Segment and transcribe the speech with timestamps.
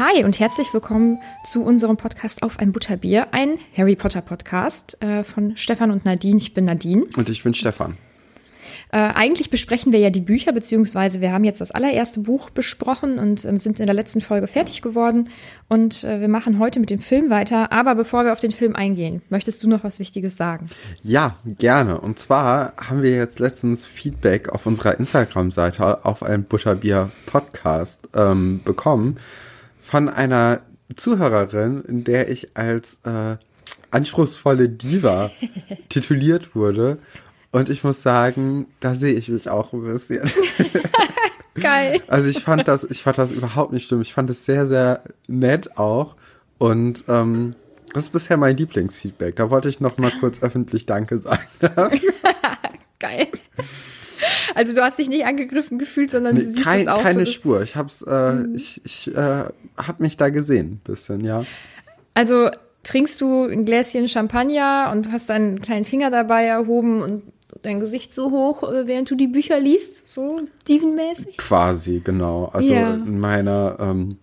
[0.00, 5.24] Hi und herzlich willkommen zu unserem Podcast auf ein Butterbier, ein Harry Potter Podcast äh,
[5.24, 6.38] von Stefan und Nadine.
[6.38, 7.04] Ich bin Nadine.
[7.18, 7.98] Und ich bin Stefan.
[8.92, 13.18] Äh, eigentlich besprechen wir ja die Bücher, beziehungsweise wir haben jetzt das allererste Buch besprochen
[13.18, 15.28] und ähm, sind in der letzten Folge fertig geworden.
[15.68, 17.70] Und äh, wir machen heute mit dem Film weiter.
[17.70, 20.64] Aber bevor wir auf den Film eingehen, möchtest du noch was Wichtiges sagen?
[21.02, 22.00] Ja, gerne.
[22.00, 28.62] Und zwar haben wir jetzt letztens Feedback auf unserer Instagram-Seite auf ein Butterbier Podcast ähm,
[28.64, 29.18] bekommen
[29.82, 30.60] von einer
[30.96, 33.36] Zuhörerin, in der ich als äh,
[33.90, 35.30] anspruchsvolle Diva
[35.88, 36.98] tituliert wurde.
[37.52, 40.30] Und ich muss sagen, da sehe ich mich auch ein bisschen.
[41.54, 42.00] Geil.
[42.06, 44.00] Also ich fand das, ich fand das überhaupt nicht schlimm.
[44.00, 46.14] Ich fand es sehr, sehr nett auch.
[46.58, 47.56] Und ähm,
[47.92, 49.36] das ist bisher mein Lieblingsfeedback.
[49.36, 51.42] Da wollte ich noch mal kurz öffentlich Danke sagen.
[52.98, 53.28] Geil.
[54.54, 57.32] Also du hast dich nicht angegriffen gefühlt, sondern du siehst Kein, es auch keine so.
[57.32, 57.62] Spur.
[57.62, 59.44] Ich hab's, äh, ich, ich äh,
[59.76, 61.44] hab mich da gesehen, ein bisschen, ja.
[62.14, 62.50] Also
[62.82, 67.22] trinkst du ein Gläschen Champagner und hast deinen kleinen Finger dabei erhoben und
[67.62, 71.36] dein Gesicht so hoch, äh, während du die Bücher liest, so dievenmäßig?
[71.36, 72.46] Quasi, genau.
[72.52, 72.94] Also Ja.
[72.94, 74.16] in meiner, ähm,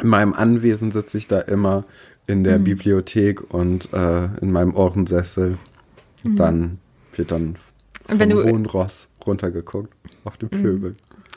[0.00, 1.84] in meinem Anwesen sitze ich da immer
[2.26, 2.44] in Mhm.
[2.44, 5.58] der Bibliothek und äh, in meinem Ohrensessel.
[6.24, 6.78] Dann
[7.16, 7.56] wird dann Mhm.
[8.08, 9.92] Und wenn du- hohen Ross runtergeguckt
[10.24, 10.96] auf den Pöbel.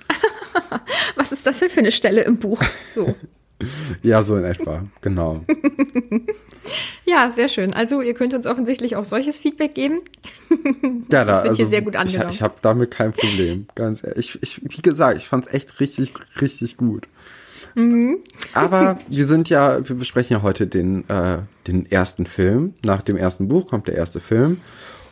[1.16, 2.62] Was ist das denn für eine Stelle im Buch?
[2.92, 3.16] So.
[4.04, 5.46] Ja, so in etwa, genau.
[7.06, 7.74] Ja, sehr schön.
[7.74, 10.02] Also ihr könnt uns offensichtlich auch solches Feedback geben.
[11.12, 12.30] Ja, da, Das wird hier also, sehr gut ich, angenommen.
[12.32, 14.38] ich habe damit kein Problem, ganz ehrlich.
[14.42, 16.12] Ich, ich, wie gesagt, ich fand's echt richtig,
[16.42, 17.08] richtig gut.
[17.76, 18.18] Mhm.
[18.54, 21.38] Aber wir sind ja, wir besprechen ja heute den, äh,
[21.68, 22.74] den ersten Film.
[22.84, 24.60] Nach dem ersten Buch kommt der erste Film.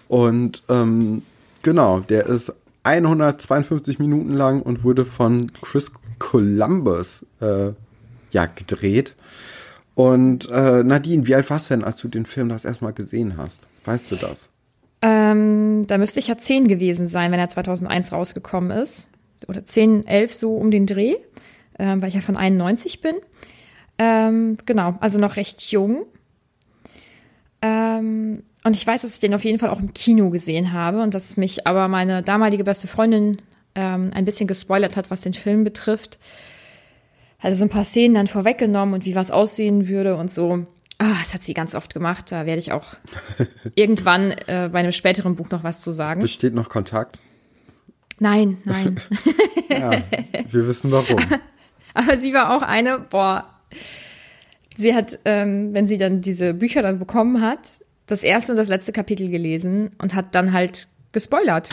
[0.09, 1.21] Und ähm,
[1.63, 2.53] genau, der ist
[2.83, 7.71] 152 Minuten lang und wurde von Chris Columbus äh,
[8.31, 9.15] ja, gedreht.
[9.95, 13.37] Und äh, Nadine, wie alt warst du denn, als du den Film das erstmal gesehen
[13.37, 13.61] hast?
[13.85, 14.49] Weißt du das?
[15.01, 19.09] Ähm, da müsste ich ja 10 gewesen sein, wenn er 2001 rausgekommen ist.
[19.47, 21.15] Oder 10, 11 so um den Dreh,
[21.77, 23.15] ähm, weil ich ja von 91 bin.
[23.97, 26.05] Ähm, genau, also noch recht jung.
[27.61, 31.01] Ähm, und ich weiß, dass ich den auf jeden Fall auch im Kino gesehen habe
[31.01, 33.37] und dass mich aber meine damalige beste Freundin
[33.75, 36.19] ähm, ein bisschen gespoilert hat, was den Film betrifft.
[37.39, 40.65] Also so ein paar Szenen dann vorweggenommen und wie was aussehen würde und so.
[40.97, 42.31] Ah, das hat sie ganz oft gemacht.
[42.31, 42.95] Da werde ich auch
[43.75, 46.21] irgendwann äh, bei einem späteren Buch noch was zu sagen.
[46.21, 47.19] Besteht noch Kontakt?
[48.19, 48.99] Nein, nein.
[49.69, 49.91] Ja,
[50.49, 51.17] wir wissen warum.
[51.93, 53.45] Aber sie war auch eine, boah,
[54.77, 58.67] sie hat, ähm, wenn sie dann diese Bücher dann bekommen hat, das erste und das
[58.67, 61.69] letzte Kapitel gelesen und hat dann halt gespoilert.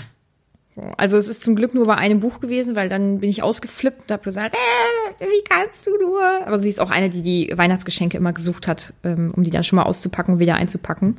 [0.76, 3.42] So, Also es ist zum Glück nur bei einem Buch gewesen, weil dann bin ich
[3.42, 6.22] ausgeflippt und habe gesagt, äh, wie kannst du nur?
[6.46, 9.64] Aber sie ist auch eine, die die Weihnachtsgeschenke immer gesucht hat, ähm, um die dann
[9.64, 11.16] schon mal auszupacken und wieder einzupacken.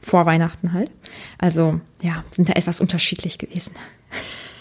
[0.00, 0.90] Vor Weihnachten halt.
[1.38, 3.72] Also ja, sind da etwas unterschiedlich gewesen.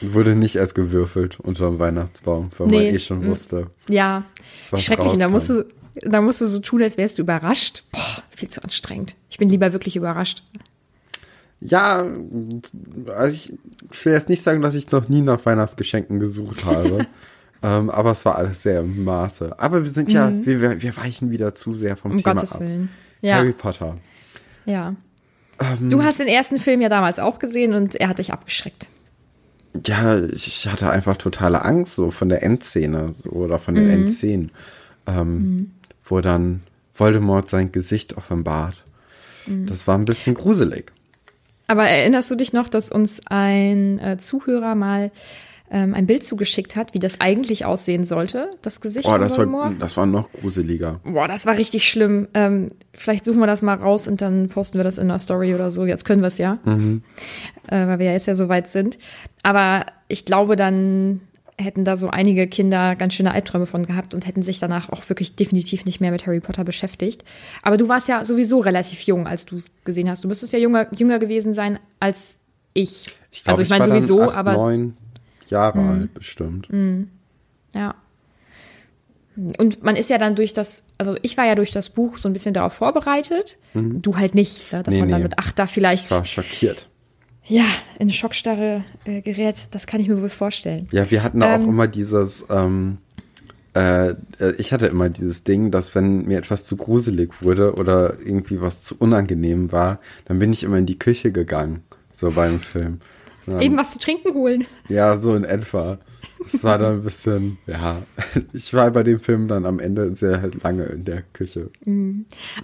[0.01, 2.75] Wurde nicht erst gewürfelt unter dem Weihnachtsbaum, weil Nee.
[2.85, 3.29] man eh schon Mm.
[3.29, 3.67] wusste.
[3.87, 4.25] Ja,
[4.75, 5.13] schrecklich.
[5.13, 5.65] Und da musst du.
[6.03, 7.83] Da musst du so tun, als wärst du überrascht.
[7.91, 9.15] Boah, viel zu anstrengend.
[9.29, 10.43] Ich bin lieber wirklich überrascht.
[11.59, 12.05] Ja,
[13.15, 13.51] also ich,
[13.91, 17.07] ich will jetzt nicht sagen, dass ich noch nie nach Weihnachtsgeschenken gesucht habe.
[17.63, 19.59] ähm, aber es war alles sehr im Maße.
[19.59, 22.17] Aber wir sind ja, wir, wir- wir weichen wieder zu sehr vom Mhm.
[22.17, 22.59] Um Thema Gottes ab.
[22.61, 22.89] Willen.
[23.21, 23.95] Ja, Harry Potter.
[24.65, 24.95] ja.
[25.59, 28.87] Ähm, Du hast den ersten Film ja damals auch gesehen und er hat dich abgeschreckt.
[29.87, 33.89] Ja, ich hatte einfach totale Angst so von der Endszene so, oder von den Mhm.
[33.89, 34.51] Endszenen,
[35.07, 35.71] ähm,
[36.09, 36.63] wo dann
[36.93, 38.83] Voldemort sein Gesicht offenbart.
[39.45, 39.65] Mhm.
[39.67, 40.91] Das war ein bisschen gruselig.
[41.67, 45.11] Aber erinnerst du dich noch, dass uns ein äh, Zuhörer mal
[45.69, 49.31] ähm, ein Bild zugeschickt hat, wie das eigentlich aussehen sollte, das Gesicht Oh, von das
[49.33, 49.75] war, Voldemort?
[49.81, 51.01] das war noch gruseliger.
[51.03, 52.29] Boah, das war richtig schlimm.
[52.33, 55.53] Ähm, vielleicht suchen wir das mal raus und dann posten wir das in einer Story
[55.53, 55.85] oder so.
[55.85, 57.03] Jetzt können wir es ja, Mhm.
[57.67, 58.97] äh, weil wir ja jetzt ja so weit sind.
[59.43, 61.19] Aber ich glaube, dann
[61.59, 65.07] hätten da so einige Kinder ganz schöne Albträume von gehabt und hätten sich danach auch
[65.09, 67.23] wirklich definitiv nicht mehr mit Harry Potter beschäftigt.
[67.63, 70.23] Aber du warst ja sowieso relativ jung, als du es gesehen hast.
[70.23, 72.37] Du müsstest ja jünger, jünger gewesen sein als
[72.73, 73.05] ich.
[73.31, 74.57] Ich glaube, also ich meine war dann sowieso, acht, aber Mhm.
[74.57, 74.97] neun
[75.49, 76.67] Jahre alt bestimmt.
[77.73, 77.95] Ja.
[79.59, 82.27] Und man ist ja dann durch das, also ich war ja durch das Buch so
[82.27, 83.57] ein bisschen darauf vorbereitet.
[83.73, 84.81] Du halt nicht, ne?
[84.83, 85.25] dass Nee, man dann nee.
[85.25, 86.87] mit acht da vielleicht Ich war schockiert.
[87.47, 87.65] Ja
[87.99, 89.55] in Schockstarre äh, gerät.
[89.71, 90.87] Das kann ich mir wohl vorstellen.
[90.91, 91.69] Ja, wir hatten da auch Ähm.
[91.69, 92.97] immer dieses, ähm,
[93.75, 94.15] äh, äh,
[94.57, 98.83] ich hatte immer dieses Ding, dass wenn mir etwas zu gruselig wurde oder irgendwie was
[98.83, 101.83] zu unangenehm war, dann bin ich immer in die Küche gegangen,
[102.13, 102.99] so beim Film.
[103.45, 104.65] Dann- Eben was zu trinken holen.
[104.89, 105.99] Ja, so in etwa.
[106.45, 108.01] Es war dann ein bisschen, ja,
[108.53, 111.69] ich war bei dem Film dann am Ende sehr lange in der Küche.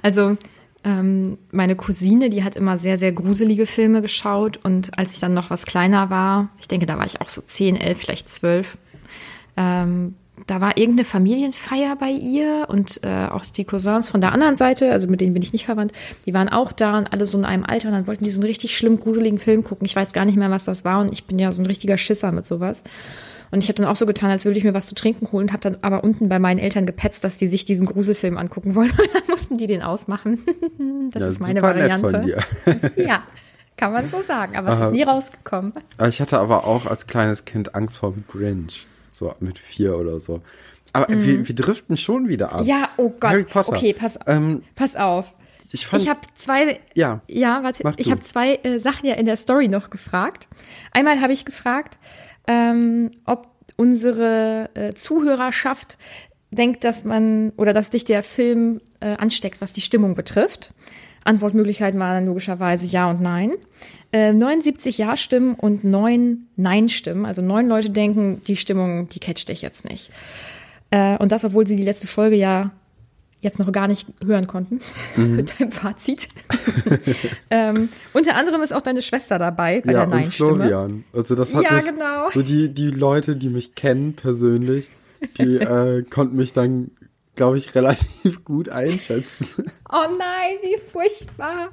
[0.02, 0.38] Also
[0.84, 4.60] ähm, meine Cousine, die hat immer sehr, sehr gruselige Filme geschaut.
[4.64, 7.42] Und als ich dann noch was kleiner war, ich denke, da war ich auch so
[7.42, 8.78] 10, 11, vielleicht 12,
[9.56, 10.16] ähm,
[10.48, 14.92] da war irgendeine Familienfeier bei ihr und äh, auch die Cousins von der anderen Seite,
[14.92, 15.94] also mit denen bin ich nicht verwandt,
[16.26, 18.42] die waren auch da und alle so in einem Alter und dann wollten die so
[18.42, 19.86] einen richtig schlimm gruseligen Film gucken.
[19.86, 21.98] Ich weiß gar nicht mehr, was das war und ich bin ja so ein richtiger
[21.98, 22.84] Schisser mit sowas.
[23.54, 25.52] Und ich habe dann auch so getan, als würde ich mir was zu trinken holen,
[25.54, 28.90] habe dann aber unten bei meinen Eltern gepetzt, dass die sich diesen Gruselfilm angucken wollen.
[28.98, 30.40] Und dann mussten die den ausmachen.
[31.12, 32.42] Das ja, ist meine Variante.
[32.96, 33.22] Ja,
[33.78, 35.74] kann man so sagen, aber es ist nie rausgekommen.
[36.10, 38.88] Ich hatte aber auch als kleines Kind Angst vor Grinch.
[39.12, 40.42] So mit vier oder so.
[40.92, 42.62] Aber wir, wir driften schon wieder ab.
[42.62, 42.68] Mhm.
[42.68, 43.30] Ja, oh Gott.
[43.32, 43.70] Harry Potter.
[43.70, 45.32] Okay, pass, Ähm, pass auf.
[45.72, 49.26] ich fand, Ich habe zwei, ja, ja, warte, ich habe zwei äh, Sachen ja in
[49.26, 50.48] der Story noch gefragt.
[50.92, 52.00] Einmal habe ich gefragt,
[52.48, 53.48] ähm, ob
[53.78, 55.98] unsere äh, Zuhörerschaft
[56.52, 60.74] denkt, dass man oder dass dich der Film äh, ansteckt, was die Stimmung betrifft.
[61.26, 63.54] Antwortmöglichkeiten waren logischerweise Ja und Nein.
[64.12, 67.26] Äh, 79 Ja-Stimmen und 9 Nein-Stimmen.
[67.26, 70.12] Also neun Leute denken, die Stimmung, die catcht dich jetzt nicht.
[70.92, 72.72] Äh, und das, obwohl sie die letzte Folge ja
[73.44, 74.82] jetzt noch gar nicht hören konnten
[75.16, 76.28] mit deinem Fazit.
[77.50, 80.56] ähm, unter anderem ist auch deine Schwester dabei bei ja, der Nein-Stimme.
[80.56, 81.04] Florian.
[81.14, 82.30] Also das hat Ja, mich, genau.
[82.32, 84.90] so die, die Leute, die mich kennen persönlich,
[85.38, 86.92] die äh, konnten mich dann,
[87.36, 89.48] glaube ich, relativ gut einschätzen.
[89.92, 91.70] Oh nein, wie furchtbar.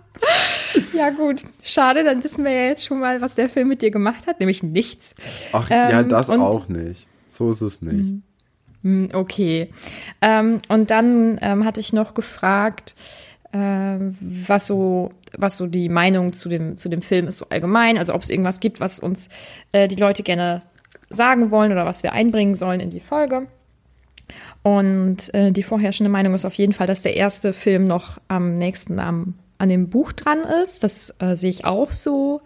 [0.93, 3.91] Ja gut, schade, dann wissen wir ja jetzt schon mal, was der Film mit dir
[3.91, 5.15] gemacht hat, nämlich nichts.
[5.53, 7.07] Ach, ja, Ähm, das und- auch nicht.
[7.31, 8.23] So ist es nicht.
[8.83, 9.71] Hm, Okay.
[10.21, 12.95] Ähm, und dann ähm, hatte ich noch gefragt,
[13.53, 17.99] ähm, was so, was so die Meinung zu dem, zu dem Film ist, so allgemein.
[17.99, 19.29] Also ob es irgendwas gibt, was uns
[19.73, 20.63] äh, die Leute gerne
[21.09, 23.49] sagen wollen oder was wir einbringen sollen in die Folge.
[24.63, 28.57] Und äh, die vorherrschende Meinung ist auf jeden Fall, dass der erste Film noch am
[28.59, 30.85] nächsten am, an dem Buch dran ist.
[30.85, 32.43] Das äh, sehe ich auch so.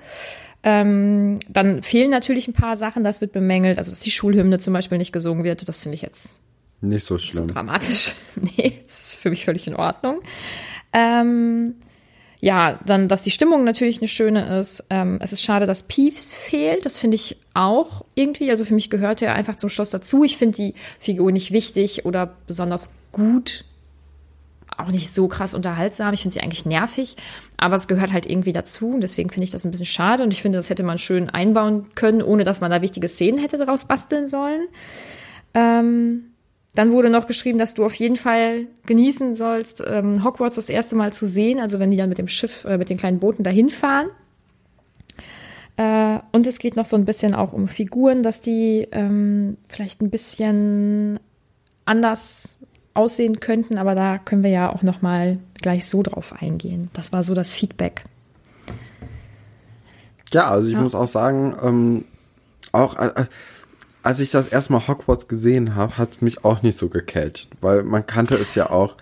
[0.67, 3.77] Ähm, dann fehlen natürlich ein paar Sachen, das wird bemängelt.
[3.79, 6.41] Also, dass die Schulhymne zum Beispiel nicht gesungen wird, das finde ich jetzt
[6.81, 7.49] Nicht so so schlimm.
[7.49, 8.15] dramatisch.
[8.37, 10.21] nee, das ist für mich völlig in Ordnung.
[10.95, 11.75] Ähm,
[12.41, 14.85] ja, dann, dass die Stimmung natürlich eine schöne ist.
[14.91, 16.85] Ähm, es ist schade, dass Peeves fehlt.
[16.87, 18.51] Das finde ich auch irgendwie.
[18.51, 20.25] Also für mich gehört er einfach zum Schloss dazu.
[20.25, 23.65] Ich finde die Figur nicht wichtig oder besonders gut.
[24.77, 26.15] Auch nicht so krass unterhaltsam.
[26.15, 27.17] Ich finde sie eigentlich nervig.
[27.57, 28.91] Aber es gehört halt irgendwie dazu.
[28.91, 30.23] Und deswegen finde ich das ein bisschen schade.
[30.23, 33.39] Und ich finde, das hätte man schön einbauen können, ohne dass man da wichtige Szenen
[33.39, 34.67] hätte daraus basteln sollen.
[35.55, 36.35] Ähm,
[36.75, 40.97] dann wurde noch geschrieben, dass du auf jeden Fall genießen sollst, ähm, Hogwarts das erste
[40.97, 43.45] Mal zu sehen, also wenn die dann mit dem Schiff, äh, mit den kleinen Booten
[43.45, 44.09] dahin fahren.
[45.77, 50.03] Äh, und es geht noch so ein bisschen auch um Figuren, dass die ähm, vielleicht
[50.03, 51.21] ein bisschen
[51.85, 52.59] anders
[52.95, 56.91] aussehen könnten, aber da können wir ja auch noch mal gleich so drauf eingehen.
[56.95, 58.05] Das war so das Feedback.
[60.33, 60.81] Ja, also ich Ja.
[60.81, 62.05] muss auch sagen, ähm,
[62.73, 63.25] auch äh, äh,
[64.03, 67.83] als ich das erstmal Hogwarts gesehen habe, hat es mich auch nicht so gecatcht, weil
[67.85, 68.97] man kannte es ja auch.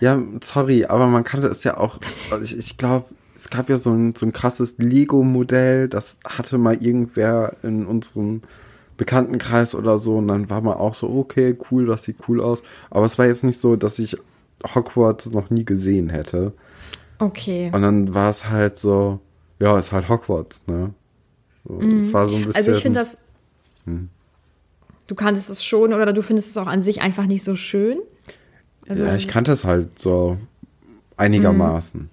[0.00, 1.98] Ja, sorry, aber man kannte es ja auch.
[2.30, 6.58] Also ich, ich glaube, es gab ja so ein, so ein krasses Lego-Modell, das hatte
[6.58, 8.42] mal irgendwer in unserem
[8.96, 12.62] Bekanntenkreis oder so und dann war man auch so, okay, cool, das sieht cool aus.
[12.90, 14.16] Aber es war jetzt nicht so, dass ich
[14.74, 16.52] Hogwarts noch nie gesehen hätte.
[17.18, 17.70] Okay.
[17.72, 19.20] Und dann war es halt so,
[19.58, 20.94] ja, ist halt Hogwarts, ne?
[21.66, 22.56] So, Es war so ein bisschen.
[22.56, 23.18] Also ich finde das.
[23.84, 24.08] Hm.
[25.06, 27.98] Du kanntest es schon oder du findest es auch an sich einfach nicht so schön.
[28.88, 30.38] Also, ja, ich kannte es halt so
[31.16, 32.08] einigermaßen.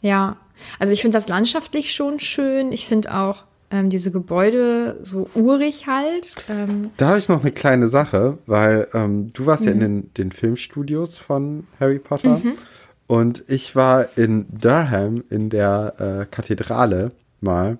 [0.00, 0.36] Ja,
[0.78, 2.72] also ich finde das landschaftlich schon schön.
[2.72, 3.44] Ich finde auch
[3.74, 6.34] ähm, diese Gebäude so urig halt.
[6.48, 10.14] Ähm, Da habe ich noch eine kleine Sache, weil ähm, du warst ja in den,
[10.14, 12.40] den Filmstudios von Harry Potter.
[13.06, 17.78] Und ich war in Durham in der äh, Kathedrale mal.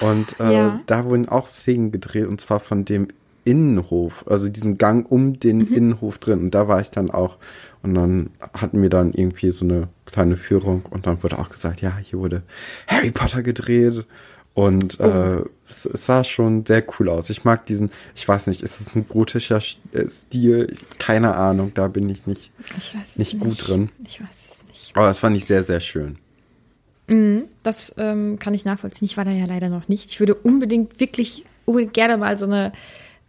[0.00, 0.80] Und äh, Ja.
[0.86, 3.08] da wurden auch Szenen gedreht und zwar von dem
[3.44, 6.40] Innenhof, also diesen Gang um den Innenhof drin.
[6.40, 7.36] Und da war ich dann auch.
[7.82, 10.82] Und dann hatten wir dann irgendwie so eine kleine Führung.
[10.90, 12.42] Und dann wurde auch gesagt, ja, hier wurde
[12.86, 14.04] Harry Potter gedreht
[14.54, 17.30] und äh, es, es sah schon sehr cool aus.
[17.30, 20.74] Ich mag diesen, ich weiß nicht, ist es ein gotischer Sch- äh, Stil?
[20.98, 22.50] Keine Ahnung, da bin ich nicht.
[22.76, 23.38] ich Nicht nicht.
[23.40, 23.90] gut drin.
[24.06, 24.96] Ich weiß es nicht.
[24.96, 26.16] Aber das fand ich sehr, sehr schön.
[27.64, 29.06] Das ähm, kann ich nachvollziehen.
[29.06, 30.10] Ich war da ja leider noch nicht.
[30.10, 32.70] Ich würde unbedingt wirklich unbedingt gerne mal so eine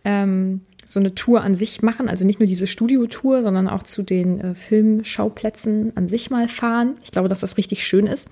[0.03, 2.07] ähm, so eine Tour an sich machen.
[2.07, 6.97] Also nicht nur diese Studiotour, sondern auch zu den äh, Filmschauplätzen an sich mal fahren.
[7.03, 8.29] Ich glaube, dass das richtig schön ist.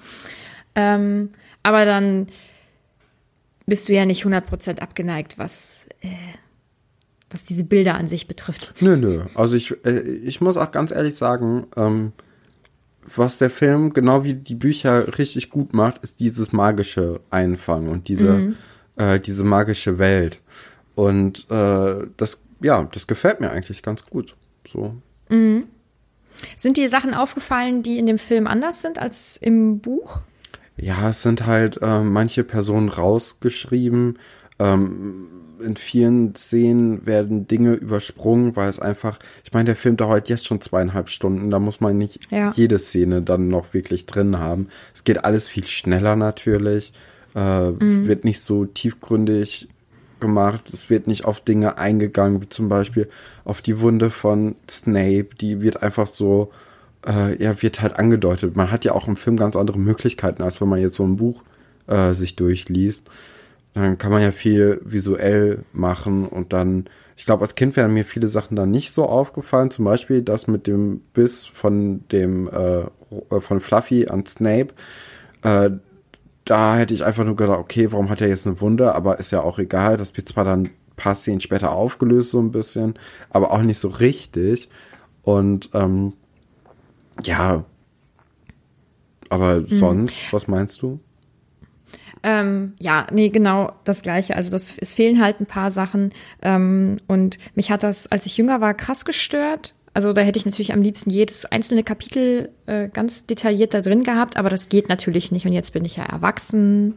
[0.75, 1.29] Ähm,
[1.63, 2.27] aber dann
[3.69, 6.07] bist du ja nicht 100% abgeneigt, was, äh,
[7.29, 8.73] was diese Bilder an sich betrifft.
[8.79, 9.23] Nö, nö.
[9.35, 12.13] Also ich, äh, ich muss auch ganz ehrlich sagen, ähm,
[13.15, 18.07] was der Film genau wie die Bücher richtig gut macht, ist dieses magische Einfangen und
[18.07, 18.55] diese,
[18.97, 20.41] äh, diese magische Welt.
[20.95, 24.35] Und äh, das, ja, das gefällt mir eigentlich ganz gut.
[24.67, 24.95] So.
[26.55, 30.19] Sind dir Sachen aufgefallen, die in dem Film anders sind als im Buch?
[30.81, 34.17] Ja, es sind halt äh, manche Personen rausgeschrieben.
[34.59, 35.27] Ähm,
[35.63, 40.45] in vielen Szenen werden Dinge übersprungen, weil es einfach, ich meine, der Film dauert jetzt
[40.45, 42.53] schon zweieinhalb Stunden, da muss man nicht Ja.
[42.55, 44.69] jede Szene dann noch wirklich drin haben.
[44.93, 46.93] Es geht alles viel schneller natürlich,
[47.36, 49.67] äh, wird nicht so tiefgründig
[50.21, 53.09] gemacht, es wird nicht auf Dinge eingegangen, wie zum Beispiel
[53.43, 56.51] auf die Wunde von Snape, die wird einfach so,
[57.07, 58.55] äh, ja, wird halt angedeutet.
[58.55, 61.17] Man hat ja auch im Film ganz andere Möglichkeiten, als wenn man jetzt so ein
[61.17, 61.43] Buch
[61.87, 63.07] äh, sich durchliest.
[63.73, 68.03] Dann kann man ja viel visuell machen und dann, ich glaube, als Kind wären mir
[68.03, 69.71] viele Sachen dann nicht so aufgefallen.
[69.71, 74.73] Zum Beispiel das mit dem Biss von dem, äh, äh, von Fluffy an Snape.
[75.43, 75.71] Äh,
[76.45, 78.95] da hätte ich einfach nur gedacht, okay, warum hat er jetzt eine Wunde?
[78.95, 79.97] Aber ist ja auch egal.
[79.97, 82.95] Das wird zwar dann paar Szenen später aufgelöst, so ein bisschen,
[83.29, 84.69] aber auch nicht so richtig.
[85.23, 86.13] Und ähm,
[87.23, 87.65] ja,
[89.29, 90.99] aber sonst, was meinst du?
[92.23, 94.35] Ähm, ja, nee, genau das Gleiche.
[94.35, 96.11] Also das, es fehlen halt ein paar Sachen.
[96.41, 99.75] Ähm, und mich hat das, als ich jünger war, krass gestört.
[99.93, 104.03] Also da hätte ich natürlich am liebsten jedes einzelne Kapitel äh, ganz detailliert da drin
[104.03, 105.45] gehabt, aber das geht natürlich nicht.
[105.45, 106.95] Und jetzt bin ich ja erwachsen.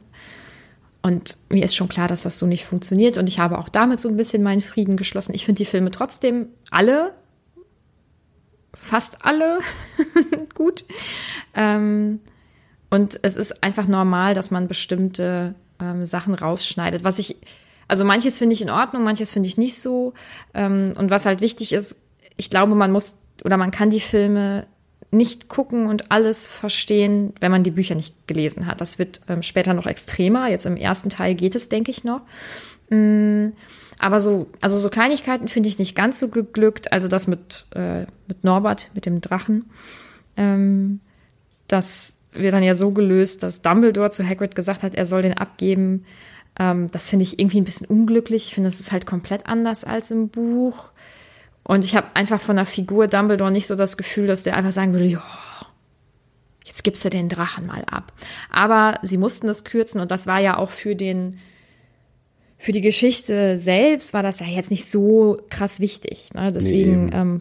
[1.02, 3.19] Und mir ist schon klar, dass das so nicht funktioniert.
[3.19, 5.35] Und ich habe auch damit so ein bisschen meinen Frieden geschlossen.
[5.35, 7.12] Ich finde die Filme trotzdem alle,
[8.83, 9.61] fast alle
[10.55, 10.85] gut.
[11.55, 12.21] Ähm,
[12.91, 17.05] und es ist einfach normal, dass man bestimmte ähm, Sachen rausschneidet.
[17.05, 17.37] Was ich,
[17.89, 20.12] also manches finde ich in Ordnung, manches finde ich nicht so.
[20.53, 21.99] Ähm, und was halt wichtig ist,
[22.37, 24.67] ich glaube, man muss oder man kann die Filme
[25.11, 28.81] nicht gucken und alles verstehen, wenn man die Bücher nicht gelesen hat.
[28.81, 30.49] Das wird ähm, später noch extremer.
[30.49, 32.23] Jetzt im ersten Teil geht es, denke ich, noch.
[32.89, 33.49] Mm,
[34.02, 36.92] aber so, also so Kleinigkeiten finde ich nicht ganz so geglückt.
[36.92, 39.71] Also das mit, äh, mit Norbert, mit dem Drachen.
[40.37, 41.00] Ähm,
[41.68, 45.38] das wird dann ja so gelöst, dass Dumbledore zu Hagrid gesagt hat, er soll den
[45.38, 46.04] abgeben.
[46.59, 48.47] Ähm, das finde ich irgendwie ein bisschen unglücklich.
[48.47, 50.90] Ich finde, das ist halt komplett anders als im Buch.
[51.62, 54.73] Und ich habe einfach von der Figur Dumbledore nicht so das Gefühl, dass der einfach
[54.73, 55.23] sagen würde, ja,
[56.64, 58.12] jetzt gibst du den Drachen mal ab.
[58.50, 61.38] Aber sie mussten es kürzen und das war ja auch für den,
[62.62, 66.33] für die Geschichte selbst war das ja jetzt nicht so krass wichtig.
[66.33, 66.52] Ne?
[66.52, 67.11] Deswegen eben.
[67.12, 67.40] ähm,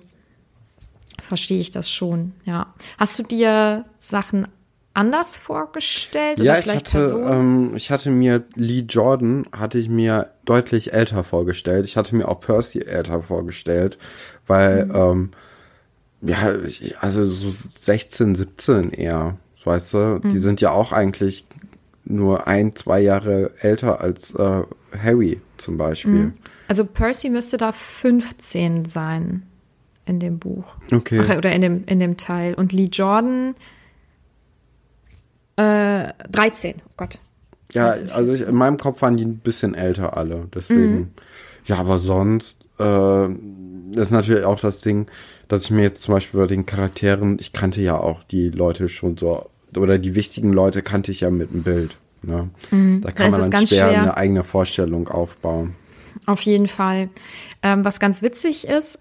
[1.22, 2.74] verstehe ich das schon, ja.
[2.98, 4.48] Hast du dir Sachen
[4.94, 6.40] anders vorgestellt?
[6.40, 11.24] Ja, oder ich hatte, ähm, ich hatte mir Lee Jordan, hatte ich mir deutlich älter
[11.24, 11.86] vorgestellt.
[11.86, 13.98] Ich hatte mir auch Percy älter vorgestellt,
[14.48, 14.96] weil, Mhm.
[14.96, 15.32] ähm,
[16.24, 20.42] ja, ich, also so 16, 17 eher, weißt du, die Mhm.
[20.42, 21.46] sind ja auch eigentlich
[22.04, 24.64] nur ein, zwei Jahre älter als äh,
[24.98, 26.34] Harry zum Beispiel.
[26.68, 29.44] Also Percy müsste da 15 sein
[30.06, 30.64] in dem Buch.
[30.92, 31.22] Okay.
[31.24, 32.54] Ach, oder in dem, in dem Teil.
[32.54, 33.56] Und Lee Jordan
[35.58, 36.76] äh, 13.
[36.80, 37.20] Oh Gott.
[37.74, 40.48] Ja, also ich, in meinem Kopf waren die ein bisschen älter alle.
[40.54, 40.94] Deswegen.
[40.94, 41.10] Mhm.
[41.66, 43.28] Ja, aber sonst äh,
[43.96, 45.08] ist natürlich auch das Ding,
[45.48, 48.90] dass ich mir jetzt zum Beispiel bei den Charakteren, ich kannte ja auch die Leute
[48.90, 51.98] schon so, oder die wichtigen Leute kannte ich ja mit dem Bild.
[52.24, 52.50] Ne?
[52.70, 53.02] Da Mhm.
[53.02, 54.02] Da kann ist man dann schwer, schwer.
[54.02, 55.76] eine eigene Vorstellung aufbauen.
[56.26, 57.10] Auf jeden Fall.
[57.64, 59.00] Ähm, was ganz witzig ist,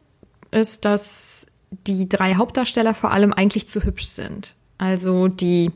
[0.53, 1.47] ist, dass
[1.87, 4.57] die drei Hauptdarsteller vor allem eigentlich zu hübsch sind.
[4.79, 5.71] Also die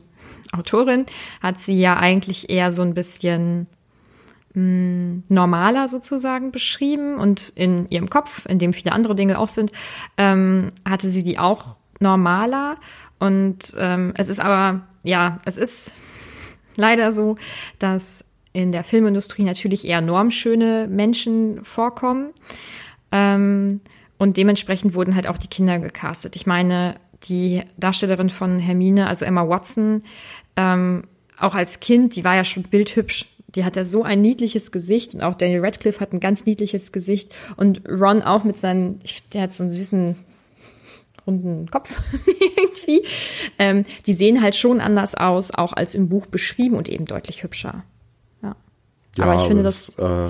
[0.51, 1.05] Autorin
[1.41, 3.67] hat sie ja eigentlich eher so ein bisschen
[4.53, 9.71] mh, normaler sozusagen beschrieben und in ihrem Kopf, in dem viele andere Dinge auch sind,
[10.17, 12.77] ähm, hatte sie die auch normaler.
[13.19, 15.93] Und ähm, es ist aber, ja, es ist
[16.75, 17.35] leider so,
[17.79, 22.31] dass in der Filmindustrie natürlich eher normschöne Menschen vorkommen.
[23.11, 23.81] Ähm,
[24.17, 26.35] und dementsprechend wurden halt auch die Kinder gecastet.
[26.37, 26.95] Ich meine,
[27.25, 30.03] die Darstellerin von Hermine, also Emma Watson,
[30.55, 31.03] ähm,
[31.37, 33.25] auch als Kind, die war ja schon bildhübsch.
[33.49, 36.91] Die hat ja so ein niedliches Gesicht und auch Daniel Radcliffe hat ein ganz niedliches
[36.91, 38.99] Gesicht und Ron auch mit seinen,
[39.33, 40.15] der hat so einen süßen
[41.27, 41.89] runden Kopf
[42.57, 43.03] irgendwie.
[43.59, 47.43] Ähm, die sehen halt schon anders aus, auch als im Buch beschrieben und eben deutlich
[47.43, 47.83] hübscher.
[48.43, 48.55] Ja.
[49.19, 50.29] aber ich finde das, Äh,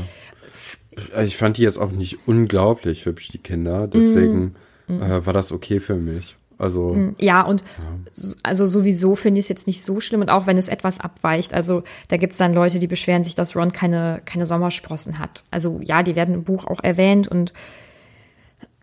[1.25, 3.87] ich fand die jetzt auch nicht unglaublich hübsch, die Kinder.
[3.87, 4.55] Deswegen
[4.87, 6.37] äh, war das okay für mich.
[6.57, 7.65] Also, ja, und
[8.13, 11.01] s- also sowieso finde ich es jetzt nicht so schlimm und auch wenn es etwas
[11.01, 11.53] abweicht.
[11.53, 15.43] Also da gibt es dann Leute, die beschweren sich, dass Ron keine, keine Sommersprossen hat.
[15.51, 17.51] Also ja, die werden im Buch auch erwähnt und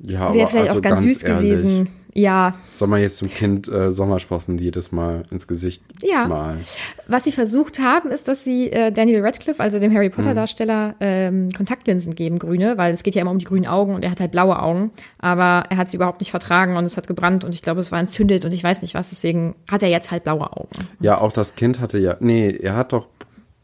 [0.02, 1.88] ja, wäre vielleicht also auch ganz, süß ehrlich, gewesen.
[2.14, 6.26] Ja, Soll man jetzt dem Kind äh, Sommersprossen jedes Mal ins Gesicht Ja.
[6.28, 6.60] malen?
[7.08, 10.12] Was sie versucht haben, ist, dass sie äh, Daniel Radcliffe, also dem Harry Mhm.
[10.12, 14.02] Potter-Darsteller, ähm, Kontaktlinsen geben, grüne, weil es geht ja immer um die grünen Augen und
[14.04, 14.90] er hat halt blaue Augen.
[15.20, 17.90] Aber er hat sie überhaupt nicht vertragen und es hat gebrannt und ich glaube, es
[17.90, 19.08] war entzündet und ich weiß nicht was.
[19.08, 20.88] Deswegen hat er jetzt halt blaue Augen.
[21.00, 23.06] Ja, auch das Kind hatte ja, nee, er hat doch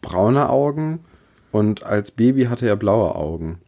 [0.00, 1.00] braune Augen
[1.52, 3.58] und als Baby hatte er blaue Augen.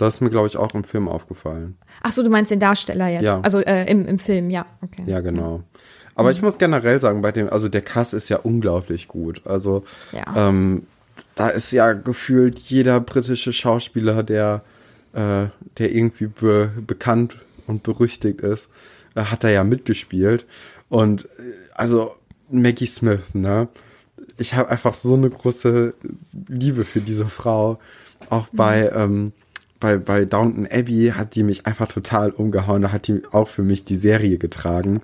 [0.00, 1.76] Das ist mir, glaube ich, auch im Film aufgefallen.
[2.02, 3.22] Ach so, du meinst den Darsteller jetzt?
[3.24, 3.40] Ja.
[3.42, 4.64] Also äh, im, im Film, ja.
[4.82, 5.02] Okay.
[5.06, 5.62] Ja, genau.
[6.14, 9.42] Aber ich muss generell sagen, bei dem, also der Cast ist ja unglaublich gut.
[9.46, 10.48] Also Ja.
[10.48, 10.86] ähm,
[11.34, 14.62] da ist ja gefühlt jeder britische Schauspieler, der,
[15.12, 15.46] äh,
[15.78, 17.36] der irgendwie be bekannt
[17.66, 18.68] und berüchtigt ist,
[19.14, 20.46] äh, hat da ja mitgespielt.
[20.88, 21.28] Und äh,
[21.74, 22.14] also
[22.50, 23.68] Maggie Smith, ne?
[24.38, 25.92] Ich habe einfach so eine große
[26.48, 27.78] Liebe für diese Frau.
[28.30, 29.32] Auch bei, ähm,
[29.80, 32.82] bei, bei Downton Abbey hat die mich einfach total umgehauen.
[32.82, 35.00] Da hat die auch für mich die Serie getragen.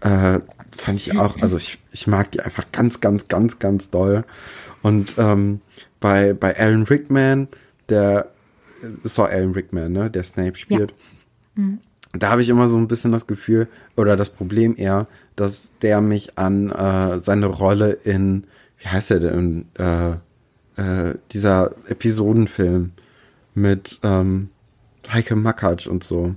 [0.00, 0.40] Äh,
[0.74, 4.24] fand ich auch, also ich, ich mag die einfach ganz, ganz, ganz, ganz doll.
[4.82, 5.60] Und ähm,
[6.00, 7.48] bei, bei Alan Rickman,
[7.88, 8.30] der
[9.04, 10.94] ist doch Alan Rickman, ne, der Snape spielt.
[12.12, 16.00] Da habe ich immer so ein bisschen das Gefühl, oder das Problem eher, dass der
[16.00, 18.44] mich an äh, seine Rolle in,
[18.78, 20.12] wie heißt der denn, äh,
[20.76, 22.92] äh, dieser Episodenfilm
[23.56, 24.50] mit ähm,
[25.12, 26.34] Heike Makatsch und so.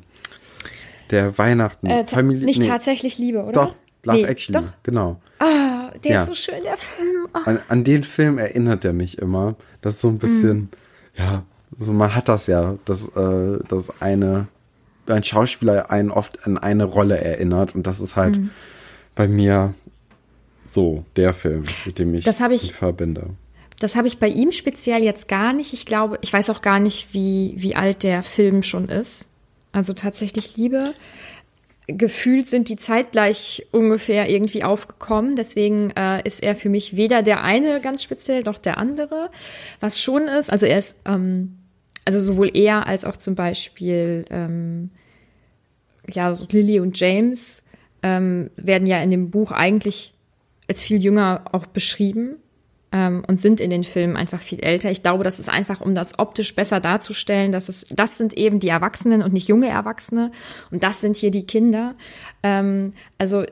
[1.12, 1.88] Der Weihnachten.
[1.88, 3.52] Äh, Familie, nicht nee, tatsächlich Liebe, oder?
[3.52, 4.74] Doch, Love Nee, Actually, Doch.
[4.84, 5.22] genau.
[5.40, 6.22] Ah, der Ja.
[6.22, 7.28] ist so schön, der Film.
[7.34, 7.42] Ah.
[7.46, 9.56] An, an den Film erinnert er mich immer.
[9.82, 10.70] Das ist so ein bisschen, Mhm.
[11.18, 11.44] ja,
[11.78, 14.48] so man hat das ja, dass, äh, dass eine,
[15.08, 18.50] ein Schauspieler einen oft an eine Rolle erinnert und das ist halt Mhm.
[19.16, 19.74] bei mir
[20.66, 23.32] so der Film, mit dem ich Das ich- verbinde.
[23.80, 25.74] Das habe ich bei ihm speziell jetzt gar nicht.
[25.74, 29.30] Ich glaube, ich weiß auch gar nicht, wie, wie alt der Film schon ist.
[29.72, 30.94] Also tatsächlich Liebe.
[31.88, 35.38] Gefühlt sind die zeitgleich ungefähr irgendwie aufgekommen.
[35.38, 39.32] Deswegen äh, ist er für mich weder der eine ganz speziell noch der andere.
[39.80, 41.58] Was schon ist, also er ist, ähm,
[42.04, 44.92] also sowohl er als auch zum Beispiel ähm,
[46.08, 47.64] ja, so Lily und James
[48.04, 50.14] ähm, werden ja in dem Buch eigentlich
[50.68, 52.36] als viel jünger auch beschrieben
[52.92, 54.90] ähm, und sind in den Filmen einfach viel älter.
[54.92, 58.60] Ich glaube, das ist einfach, um das optisch besser darzustellen, dass es, das sind eben
[58.60, 60.32] die Erwachsenen und nicht junge Erwachsene
[60.72, 61.96] und das sind hier die Kinder.
[62.44, 63.46] Ähm, also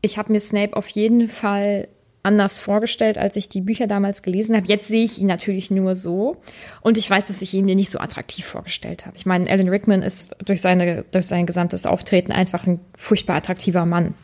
[0.00, 1.88] ich habe mir Snape auf jeden Fall
[2.22, 4.66] anders vorgestellt, als ich die Bücher damals gelesen habe.
[4.66, 6.36] Jetzt sehe ich ihn natürlich nur so
[6.80, 9.16] und ich weiß, dass ich ihn mir nicht so attraktiv vorgestellt habe.
[9.16, 13.86] Ich meine, Alan Rickman ist durch, seine, durch sein gesamtes Auftreten einfach ein furchtbar attraktiver
[13.86, 14.14] Mann.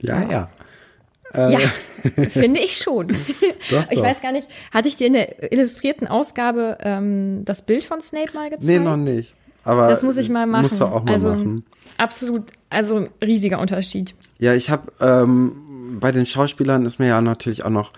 [0.00, 0.50] Ja, ja.
[1.34, 1.58] Ja,
[2.28, 3.08] finde ich schon.
[3.70, 4.02] Doch, ich doch.
[4.02, 8.32] weiß gar nicht, hatte ich dir in der illustrierten Ausgabe ähm, das Bild von Snape
[8.34, 8.64] mal gezeigt?
[8.64, 9.34] Nee, noch nicht.
[9.64, 10.62] Aber Das muss ich mal machen.
[10.62, 11.64] Musst du auch mal also, machen.
[11.96, 14.14] Absolut, also ein riesiger Unterschied.
[14.38, 17.92] Ja, ich habe ähm, bei den Schauspielern ist mir ja natürlich auch noch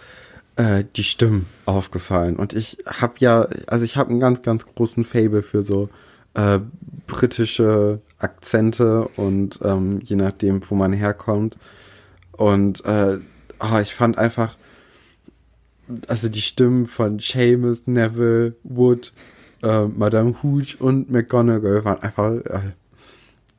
[0.56, 2.36] äh, die Stimmen aufgefallen.
[2.36, 5.88] Und ich habe ja, also ich habe einen ganz, ganz großen Fable für so
[6.34, 6.58] äh,
[7.06, 11.56] britische Akzente und ähm, je nachdem, wo man herkommt.
[12.36, 13.18] Und äh,
[13.60, 14.56] oh, ich fand einfach,
[16.08, 19.12] also die Stimmen von Seamus, Neville, Wood,
[19.62, 22.72] äh, Madame Hooch und McGonagall waren einfach, äh,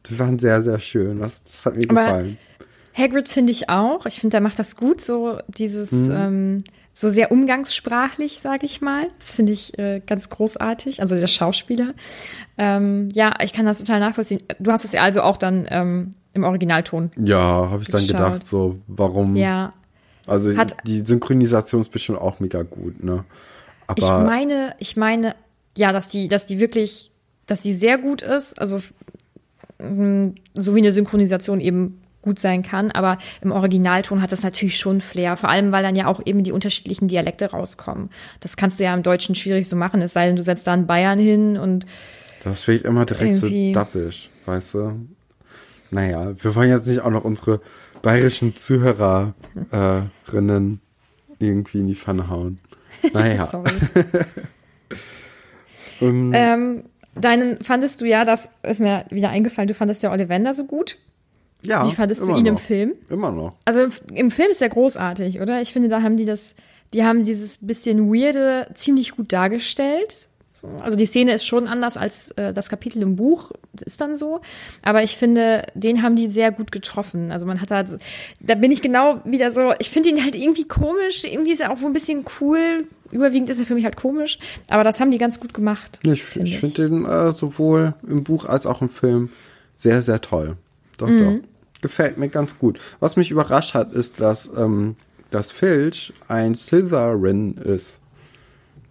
[0.07, 1.19] die waren sehr, sehr schön.
[1.19, 2.37] Das, das hat mir Aber gefallen.
[2.93, 4.05] Hagrid finde ich auch.
[4.05, 6.63] Ich finde, der macht das gut, so dieses ähm,
[6.97, 9.07] so sehr umgangssprachlich, sage ich mal.
[9.19, 11.01] Das finde ich äh, ganz großartig.
[11.01, 11.93] Also der Schauspieler.
[12.57, 14.41] Ähm, ja, ich kann das total nachvollziehen.
[14.59, 17.11] Du hast es ja also auch dann ähm, im Originalton.
[17.17, 18.17] Ja, habe ich dann geschaut.
[18.33, 19.35] gedacht, so, warum?
[19.35, 19.73] Ja,
[20.25, 23.25] Also Hat- die Synchronisation ist bestimmt auch mega gut, ne?
[23.95, 25.35] ich Aber meine, ich meine,
[25.77, 27.11] ja, dass die, dass die wirklich,
[27.45, 28.57] dass die sehr gut ist.
[28.57, 28.79] Also
[29.79, 34.77] mh, so wie eine Synchronisation eben gut sein kann, aber im Originalton hat das natürlich
[34.77, 38.09] schon Flair, vor allem weil dann ja auch eben die unterschiedlichen Dialekte rauskommen.
[38.41, 40.73] Das kannst du ja im Deutschen schwierig so machen, es sei denn, du setzt da
[40.73, 41.85] einen Bayern hin und
[42.43, 45.07] das wirkt immer direkt so dappisch, weißt du?
[45.89, 47.61] Naja, wir wollen jetzt nicht auch noch unsere
[48.03, 49.33] bayerischen Zuhörerinnen
[51.39, 52.59] irgendwie in die Pfanne hauen.
[53.13, 53.47] Naja.
[56.01, 56.83] ähm, ähm,
[57.15, 60.99] deinen fandest du ja, das ist mir wieder eingefallen, du fandest ja Ollivander so gut.
[61.67, 62.61] Ja, Wie fandest du ihn im noch.
[62.61, 62.93] Film?
[63.09, 63.53] Immer noch.
[63.65, 65.61] Also im, im Film ist er großartig, oder?
[65.61, 66.55] Ich finde, da haben die das,
[66.93, 70.29] die haben dieses bisschen weirde ziemlich gut dargestellt.
[70.51, 73.51] So, also die Szene ist schon anders als äh, das Kapitel im Buch,
[73.85, 74.39] ist dann so.
[74.83, 77.29] Aber ich finde, den haben die sehr gut getroffen.
[77.33, 77.97] Also man hat da, so-
[78.39, 81.73] da bin ich genau wieder so, ich finde ihn halt irgendwie komisch, irgendwie ist er
[81.73, 82.87] auch so ein bisschen cool.
[83.11, 85.99] Überwiegend ist er für mich halt komisch, aber das haben die ganz gut gemacht.
[86.03, 89.29] Ich, finde ich finde den äh, sowohl im Buch als auch im Film
[89.75, 90.55] sehr, sehr toll.
[90.97, 91.19] Doch, Mhm.
[91.41, 91.47] doch.
[91.85, 92.79] Gefällt mir ganz gut.
[92.99, 94.95] Was mich überrascht hat, ist, dass, ähm,
[95.29, 97.99] dass Filch ein Slytherin ist.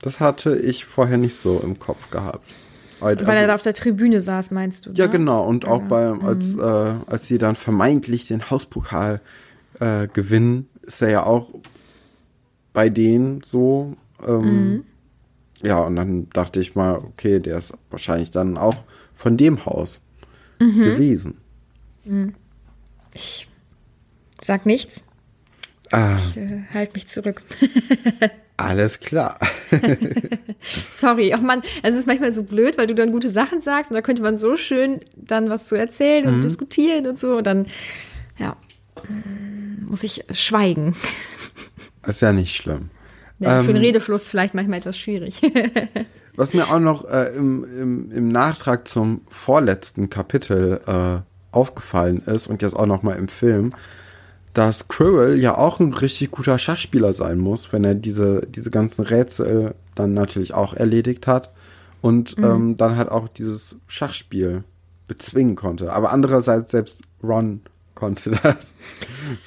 [0.01, 2.49] Das hatte ich vorher nicht so im Kopf gehabt.
[3.01, 4.93] Also, Weil er da auf der Tribüne saß, meinst du?
[4.93, 5.11] ja, ne?
[5.11, 5.45] genau.
[5.45, 5.87] Und auch Ja.
[5.89, 9.21] bei, als, äh, als sie dann vermeintlich den Hauspokal
[9.81, 11.51] äh, gewinnen, ist er ja auch
[12.73, 13.97] bei denen so.
[14.25, 14.85] Ähm,
[15.65, 18.77] Ja, und dann dachte ich mal, okay, der ist wahrscheinlich dann auch
[19.17, 19.99] von dem Haus
[20.85, 21.39] gewesen.
[23.15, 23.49] Ich
[24.43, 25.05] sag nichts,
[25.91, 27.43] Ah, ich äh, halt mich zurück.
[28.57, 29.39] alles klar.
[30.91, 33.95] Sorry, ach man, es ist manchmal so blöd, weil du dann gute Sachen sagst und
[33.95, 36.35] da könnte man so schön dann was zu erzählen Mhm.
[36.35, 37.67] und diskutieren und so und dann,
[38.39, 38.57] ja,
[39.87, 40.97] muss ich schweigen.
[42.07, 42.91] ist ja nicht schlimm.
[43.39, 45.41] Ja, Für den Ähm, Redefluss vielleicht manchmal etwas schwierig.
[46.37, 51.21] Was mir auch noch äh, im, im, im Nachtrag zum vorletzten Kapitel äh,
[51.55, 53.73] aufgefallen ist und jetzt auch noch mal im Film,
[54.53, 59.03] dass Quirrell ja auch ein richtig guter Schachspieler sein muss, wenn er diese, diese ganzen
[59.03, 61.51] Rätsel dann natürlich auch erledigt hat
[62.01, 64.63] und ähm, dann halt auch dieses Schachspiel
[65.09, 65.93] bezwingen konnte.
[65.93, 67.61] Aber andererseits selbst Ron
[67.95, 68.75] konnte das.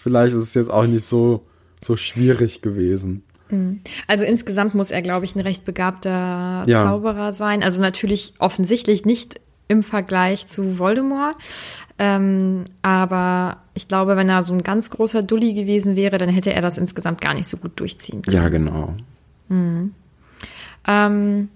[0.02, 1.46] Vielleicht ist es jetzt auch nicht so,
[1.84, 3.24] so schwierig gewesen.
[4.08, 6.84] Also insgesamt muss er, glaube ich, ein recht begabter Ja.
[6.84, 7.63] Zauberer sein.
[7.63, 11.36] Also natürlich offensichtlich nicht im Vergleich zu Voldemort.
[11.99, 16.53] Ähm, aber ich glaube, wenn er so ein ganz großer Dulli gewesen wäre, dann hätte
[16.53, 18.36] er das insgesamt gar nicht so gut durchziehen können.
[18.36, 18.95] Ja, genau.
[20.86, 21.49] Ähm,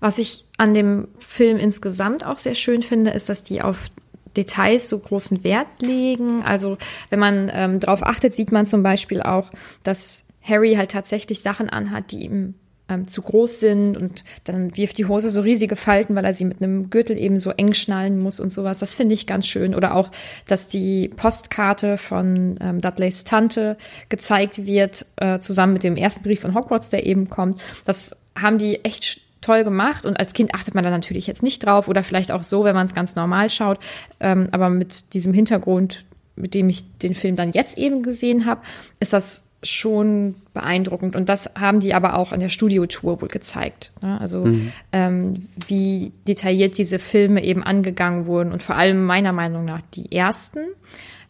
[0.00, 3.90] was ich an dem Film insgesamt auch sehr schön finde, ist, dass die auf
[4.36, 6.42] Details so großen Wert legen.
[6.42, 6.78] Also
[7.10, 9.50] wenn man ähm, darauf achtet, sieht man zum Beispiel auch,
[9.82, 12.54] dass Harry halt tatsächlich Sachen anhat, die ihm
[12.88, 16.44] ähm, zu groß sind und dann wirft die Hose so riesige Falten, weil er sie
[16.44, 18.78] mit einem Gürtel eben so eng schnallen muss und sowas.
[18.78, 19.74] Das finde ich ganz schön.
[19.74, 20.10] Oder auch,
[20.46, 23.76] dass die Postkarte von ähm, Dudleys Tante
[24.08, 27.60] gezeigt wird, äh, zusammen mit dem ersten Brief von Hogwarts, der eben kommt.
[27.84, 31.64] Das haben die echt toll gemacht und als Kind achtet man da natürlich jetzt nicht
[31.64, 33.78] drauf oder vielleicht auch so, wenn man es ganz normal schaut.
[34.20, 38.60] Ähm, aber mit diesem Hintergrund, mit dem ich den Film dann jetzt eben gesehen habe,
[39.00, 41.16] ist das schon beeindruckend.
[41.16, 43.92] Und das haben die aber auch an der Studiotour wohl gezeigt.
[44.02, 44.20] Ne?
[44.20, 44.44] Also
[44.92, 50.12] ähm, wie detailliert diese Filme eben angegangen wurden und vor allem meiner Meinung nach die
[50.12, 50.60] ersten.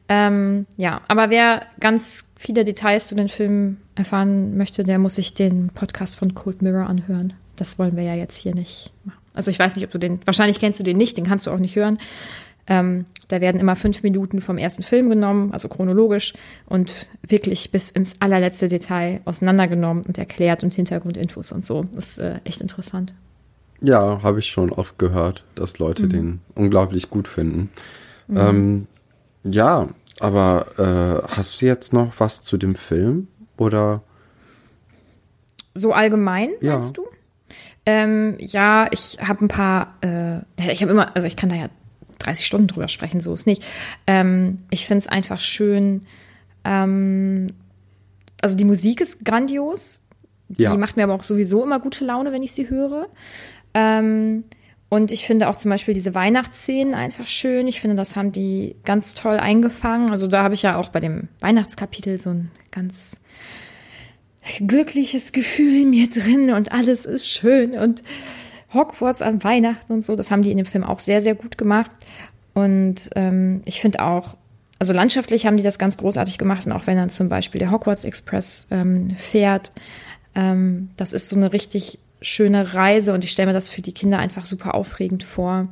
[0.09, 5.35] Ähm, ja, aber wer ganz viele Details zu den Filmen erfahren möchte, der muss sich
[5.35, 7.33] den Podcast von Cold Mirror anhören.
[7.57, 9.19] Das wollen wir ja jetzt hier nicht machen.
[9.35, 11.51] Also ich weiß nicht, ob du den, wahrscheinlich kennst du den nicht, den kannst du
[11.51, 11.99] auch nicht hören.
[12.69, 16.35] Ähm, da werden immer fünf Minuten vom ersten Film genommen, also chronologisch
[16.67, 16.93] und
[17.27, 21.87] wirklich bis ins allerletzte Detail auseinandergenommen und erklärt und Hintergrundinfos und so.
[21.95, 23.15] Das ist äh, echt interessant.
[23.81, 27.71] Ja, habe ich schon oft gehört, dass Leute den unglaublich gut finden.
[28.35, 28.87] Ähm,
[29.45, 33.29] ja, aber äh, hast du jetzt noch was zu dem Film?
[33.59, 34.03] Oder
[35.75, 36.75] So allgemein, Ja.
[36.75, 37.07] meinst du?
[37.85, 40.39] Ähm, ja, ich habe ein paar, äh,
[40.73, 41.69] ich habe immer, also ich kann da ja
[42.19, 43.65] 30 Stunden drüber sprechen, so ist nicht.
[44.07, 46.03] Ähm, ich finde es einfach schön,
[46.65, 47.49] ähm,
[48.41, 50.03] also die Musik ist grandios.
[50.49, 50.77] Die Ja.
[50.77, 53.09] macht mir aber auch sowieso immer gute Laune, wenn ich sie höre.
[53.75, 54.45] Ähm,
[54.89, 57.67] und ich finde auch zum Beispiel diese Weihnachtsszenen einfach schön.
[57.67, 60.11] Ich finde, das haben die ganz toll eingefangen.
[60.13, 63.21] Also da habe ich ja auch bei dem Weihnachtskapitel so ein ganz
[64.65, 68.03] glückliches Gefühl in mir drin und alles ist schön und
[68.77, 70.17] Hogwarts an Weihnachten und so.
[70.17, 71.91] Das haben die in dem Film auch sehr, sehr gut gemacht.
[72.55, 74.37] Und ähm, ich finde auch,
[74.79, 76.67] also landschaftlich haben die das ganz großartig gemacht.
[76.67, 79.73] Und auch wenn dann zum Beispiel der Hogwarts Express ähm, fährt,
[80.35, 83.93] ähm, das ist so eine richtig schöne Reise und ich stelle mir das für die
[83.93, 85.69] Kinder einfach super aufregend vor.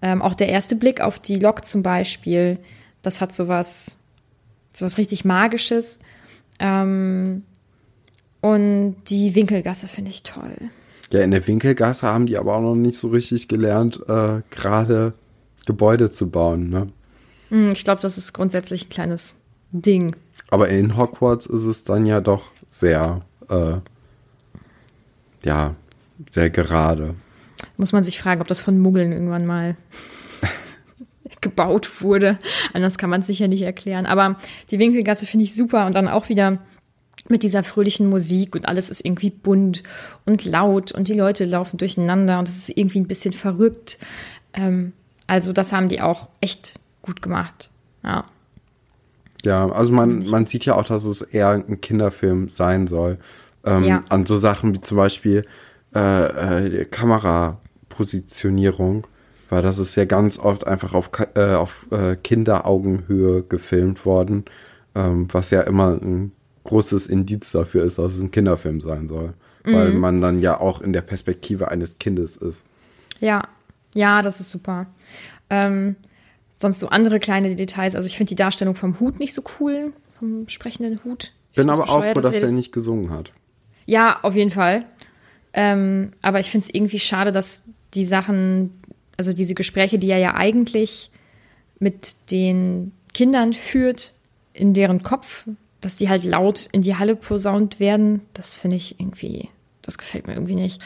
[0.00, 2.58] Ähm, auch der erste Blick auf die Lok zum Beispiel,
[3.02, 3.98] das hat sowas,
[4.72, 5.98] sowas richtig Magisches.
[6.58, 7.44] Ähm,
[8.40, 10.56] und die Winkelgasse finde ich toll.
[11.12, 15.12] Ja, in der Winkelgasse haben die aber auch noch nicht so richtig gelernt, äh, gerade
[15.66, 16.86] Gebäude zu bauen, ne?
[17.50, 19.36] Hm, Ich glaube, das ist grundsätzlich ein kleines
[19.72, 20.16] Ding.
[20.50, 23.20] Aber in Hogwarts ist es dann ja doch sehr,
[23.50, 23.74] äh,
[25.44, 25.74] ja,
[26.30, 27.14] sehr gerade.
[27.76, 29.76] Muss man sich fragen, ob das von Muggeln irgendwann mal
[31.40, 32.38] gebaut wurde.
[32.72, 34.06] Anders kann man es sicher nicht erklären.
[34.06, 34.36] Aber
[34.70, 36.58] die Winkelgasse finde ich super und dann auch wieder
[37.28, 39.82] mit dieser fröhlichen Musik und alles ist irgendwie bunt
[40.24, 43.98] und laut und die Leute laufen durcheinander und es ist irgendwie ein bisschen verrückt.
[44.52, 44.92] Ähm,
[45.26, 47.70] also das haben die auch echt gut gemacht.
[48.02, 48.24] Ja.
[49.44, 53.18] Ja, also man, man sieht ja auch, dass es eher ein Kinderfilm sein soll.
[53.64, 54.04] Ähm, Ja.
[54.08, 55.46] An so Sachen wie zum Beispiel
[55.94, 59.06] äh, äh, Kamerapositionierung,
[59.50, 64.44] weil das ist ja ganz oft einfach auf, äh, auf äh, Kinderaugenhöhe gefilmt worden,
[64.94, 66.32] ähm, was ja immer ein
[66.64, 69.34] großes Indiz dafür ist, dass es ein Kinderfilm sein soll.
[69.64, 72.64] Weil man dann ja auch in der Perspektive eines Kindes ist.
[73.20, 73.46] Ja,
[73.94, 74.86] ja, das ist super.
[75.50, 75.94] Ähm,
[76.58, 77.94] sonst so andere kleine Details.
[77.94, 81.32] Also ich finde die Darstellung vom Hut nicht so cool, vom sprechenden Hut.
[81.52, 83.32] Ich Bin aber auch froh, dass er- er nicht gesungen hat.
[83.86, 84.84] Ja, auf jeden Fall.
[85.52, 88.80] Ähm, aber ich finde es irgendwie schade, dass die Sachen,
[89.16, 91.10] also diese Gespräche, die er ja eigentlich
[91.78, 94.14] mit den Kindern führt,
[94.54, 95.46] in deren Kopf,
[95.82, 99.50] dass die halt laut in die Halle posaunt werden, das finde ich irgendwie,
[99.82, 100.80] das gefällt mir irgendwie nicht.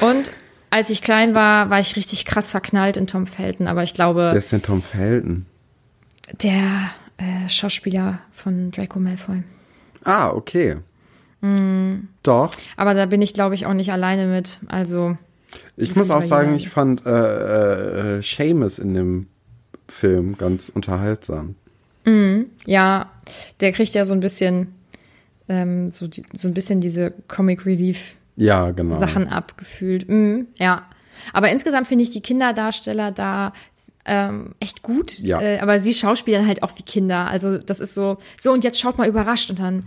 [0.00, 0.32] Und
[0.70, 4.30] als ich klein war, war ich richtig krass verknallt in Tom Felton, aber ich glaube,
[4.32, 5.46] Wer ist denn Tom Felton?
[6.42, 9.42] der äh, Schauspieler von Draco Malfoy.
[10.04, 10.76] Ah, okay.
[11.40, 12.08] Mm.
[12.22, 12.50] Doch.
[12.76, 14.60] Aber da bin ich, glaube ich, auch nicht alleine mit.
[14.68, 15.16] Also,
[15.76, 19.26] Ich muss auch sagen, ich fand äh, äh, Seamus in dem
[19.88, 21.54] Film ganz unterhaltsam.
[22.66, 23.10] Ja,
[23.60, 24.74] der kriegt ja so ein bisschen,
[25.48, 28.96] ähm, so, die, so ein bisschen diese Comic Relief Ja, genau.
[28.96, 30.08] Sachen abgefühlt.
[30.08, 30.86] Mhm, ja.
[31.32, 33.52] Aber insgesamt finde ich die Kinderdarsteller da
[34.04, 35.18] ähm, echt gut.
[35.18, 35.40] Ja.
[35.40, 37.28] Äh, aber sie schauspielern halt auch wie Kinder.
[37.28, 39.84] Also das ist so, so und jetzt schaut mal überrascht und dann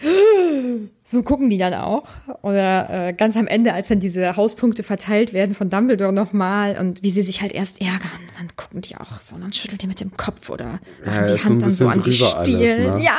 [1.04, 2.08] so gucken die dann auch.
[2.42, 7.02] Oder äh, ganz am Ende, als dann diese Hauspunkte verteilt werden von Dumbledore nochmal und
[7.02, 9.86] wie sie sich halt erst ärgern, dann gucken die auch so und dann schüttelt die
[9.86, 12.96] mit dem Kopf oder Ja, die ist so ein Hand dann so an die Stirn.
[12.96, 13.02] ne?
[13.02, 13.18] Ja.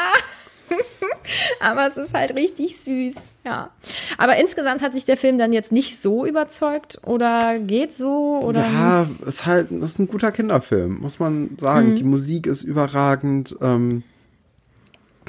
[1.61, 3.69] Aber es ist halt richtig süß, ja.
[4.17, 8.61] Aber insgesamt hat sich der Film dann jetzt nicht so überzeugt oder geht so oder
[8.61, 11.95] Ja, ist halt ist ein guter Kinderfilm, muss man sagen.
[11.95, 13.55] Die Musik ist überragend.
[13.61, 14.03] Ähm,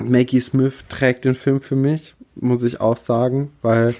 [0.00, 3.94] Maggie Smith trägt den Film für mich, muss ich auch sagen, weil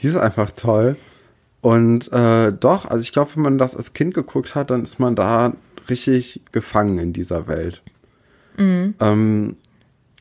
[0.00, 0.96] die ist einfach toll.
[1.60, 5.00] Und äh, doch, also ich glaube, wenn man das als Kind geguckt hat, dann ist
[5.00, 5.54] man da
[5.88, 7.82] richtig gefangen in dieser Welt.
[9.00, 9.56] Ähm,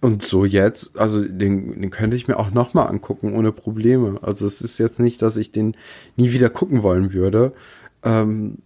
[0.02, 4.20] und so jetzt, also den, den könnte ich mir auch noch mal angucken, ohne Probleme.
[4.22, 5.76] Also es ist jetzt nicht, dass ich den
[6.16, 7.54] nie wieder gucken wollen würde.
[8.04, 8.60] Ähm,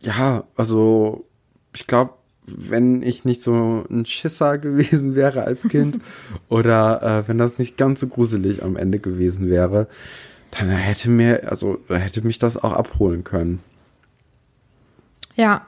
[0.00, 1.26] ja, also
[1.74, 2.14] ich glaube,
[2.56, 6.00] wenn ich nicht so ein Schisser gewesen wäre als Kind
[6.48, 9.88] oder äh, wenn das nicht ganz so gruselig am Ende gewesen wäre,
[10.50, 13.60] dann hätte mir, also hätte mich das auch abholen können.
[15.36, 15.66] Ja,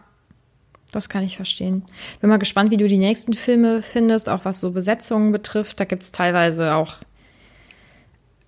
[0.91, 1.85] das kann ich verstehen.
[2.21, 5.81] Bin mal gespannt, wie du die nächsten Filme findest, auch was so Besetzungen betrifft.
[5.81, 6.99] Da gibt es teilweise auch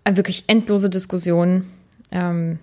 [0.04, 1.72] äh, wirklich endlose Diskussionen.
[2.10, 2.58] Ähm,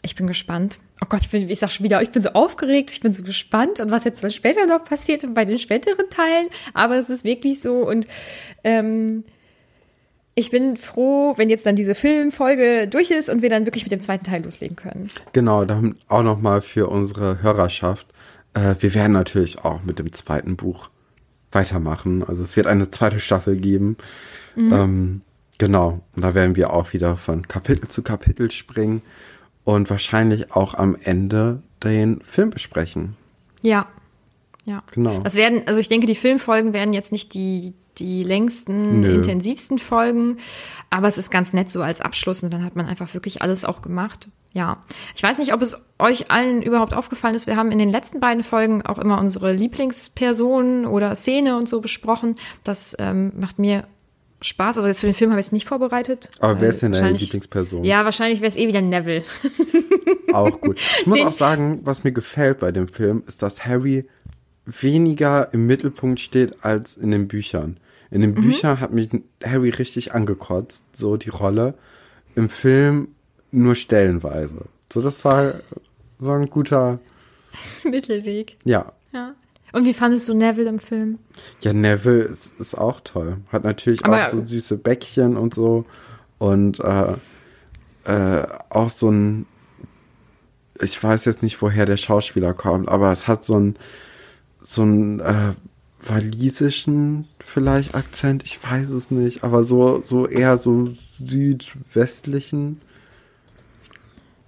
[0.00, 0.80] ich bin gespannt.
[1.02, 3.24] Oh Gott, ich, bin, ich sag schon wieder, ich bin so aufgeregt, ich bin so
[3.24, 6.48] gespannt und was jetzt später noch passiert und bei den späteren Teilen.
[6.74, 8.06] Aber es ist wirklich so und
[8.62, 9.24] ähm,
[10.36, 13.92] ich bin froh, wenn jetzt dann diese Filmfolge durch ist und wir dann wirklich mit
[13.92, 15.10] dem zweiten Teil loslegen können.
[15.32, 18.06] Genau, dann auch noch mal für unsere Hörerschaft.
[18.54, 20.88] Äh, wir werden natürlich auch mit dem zweiten Buch
[21.50, 22.22] weitermachen.
[22.22, 23.96] Also es wird eine zweite Staffel geben.
[24.56, 25.22] Ähm,
[25.58, 29.00] Genau, und da werden wir auch wieder von Kapitel zu Kapitel springen
[29.64, 33.16] und wahrscheinlich auch am Ende den Film besprechen.
[33.60, 33.86] Ja.
[34.64, 34.82] Ja.
[34.92, 35.18] Genau.
[35.20, 39.14] Das werden, also ich denke, die Filmfolgen werden jetzt nicht die, die längsten, Nö.
[39.14, 40.38] intensivsten Folgen,
[40.90, 43.64] aber es ist ganz nett so als Abschluss und dann hat man einfach wirklich alles
[43.64, 44.28] auch gemacht.
[44.52, 44.82] Ja.
[45.16, 47.46] Ich weiß nicht, ob es euch allen überhaupt aufgefallen ist.
[47.46, 51.80] Wir haben in den letzten beiden Folgen auch immer unsere Lieblingspersonen oder Szene und so
[51.80, 52.36] besprochen.
[52.62, 53.84] Das ähm, macht mir
[54.42, 54.76] Spaß.
[54.78, 56.28] Also jetzt für den Film habe ich es nicht vorbereitet.
[56.40, 57.84] Aber wer ist denn deine Lieblingsperson?
[57.84, 59.24] Ja, wahrscheinlich wäre es eh wieder Neville.
[60.32, 60.78] Auch gut.
[61.00, 64.06] Ich muss Den- auch sagen, was mir gefällt bei dem Film, ist, dass Harry
[64.64, 67.78] weniger im Mittelpunkt steht als in den Büchern.
[68.10, 69.08] In den Büchern hat mich
[69.44, 71.74] Harry richtig angekotzt, so die Rolle.
[72.34, 73.08] Im Film
[73.50, 74.66] nur stellenweise.
[74.92, 75.54] So, das war,
[76.18, 76.98] war ein guter,
[77.84, 78.56] Mittelweg.
[78.64, 78.92] ja.
[79.12, 79.34] Ja.
[79.72, 81.18] Und wie fandest du Neville im Film?
[81.60, 83.38] Ja, Neville ist, ist auch toll.
[83.50, 85.86] Hat natürlich Aber- auch so süße Bäckchen und so.
[86.38, 87.14] Und äh,
[88.04, 89.46] äh, auch so ein,
[90.80, 93.76] ich weiß jetzt nicht, woher der Schauspieler kommt, aber es hat so ein,
[94.60, 95.52] so ein äh,
[96.04, 102.80] walisischen vielleicht Akzent, ich weiß es nicht, aber so, so eher so südwestlichen.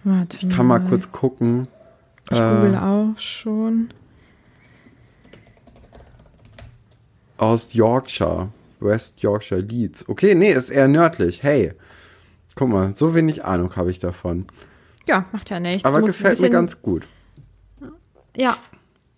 [0.02, 1.68] Warte Ich kann mal kurz gucken.
[2.30, 3.88] Ich Äh, google auch schon.
[7.36, 8.48] Aus Yorkshire,
[8.80, 10.08] West Yorkshire Leeds.
[10.08, 11.42] Okay, nee, ist eher nördlich.
[11.42, 11.72] Hey,
[12.54, 14.46] guck mal, so wenig Ahnung habe ich davon.
[15.06, 15.84] Ja, macht ja nichts.
[15.84, 17.06] Aber ein gefällt mir ganz gut.
[18.36, 18.56] Ja,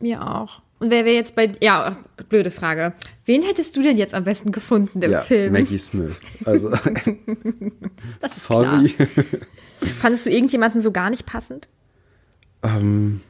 [0.00, 0.62] mir auch.
[0.78, 1.52] Und wer wäre jetzt bei.
[1.62, 1.96] Ja,
[2.28, 2.92] blöde Frage.
[3.24, 5.52] Wen hättest du denn jetzt am besten gefunden im ja, Film?
[5.52, 6.20] Maggie Smith.
[6.44, 6.70] Also,
[8.20, 8.90] das ist sorry.
[8.90, 9.08] Klar.
[10.00, 11.68] Fandest du irgendjemanden so gar nicht passend?
[12.66, 13.20] ähm,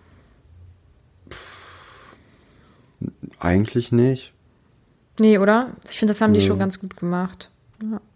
[3.38, 4.32] eigentlich nicht.
[5.18, 5.68] Nee, oder?
[5.90, 7.50] Ich finde, das haben die schon ganz gut gemacht.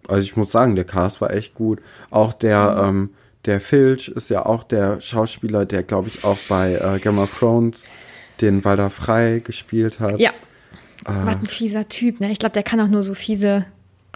[0.09, 1.81] Also ich muss sagen, der Cast war echt gut.
[2.11, 3.11] Auch der, ähm,
[3.45, 7.33] der Filch ist ja auch der Schauspieler, der, glaube ich, auch bei äh, Game of
[7.33, 7.85] Thrones
[8.41, 10.19] den Walder Frei gespielt hat.
[10.19, 10.31] Ja.
[11.05, 11.25] Ah.
[11.27, 12.31] Was ein fieser Typ, ne?
[12.31, 13.65] Ich glaube, der kann auch nur so fiese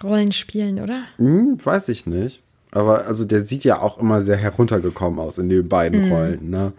[0.02, 1.04] Rollen spielen, oder?
[1.18, 2.40] Hm, weiß ich nicht.
[2.72, 6.12] Aber also der sieht ja auch immer sehr heruntergekommen aus in den beiden Mhm.
[6.12, 6.50] Rollen.
[6.50, 6.72] Ne?